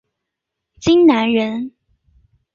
[0.79, 1.73] 荆南人。